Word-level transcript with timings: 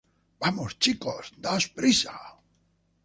¡vamos, 0.43 0.71
chicos!¡ 0.83 1.25
daos 1.43 1.65
prisa! 1.77 2.15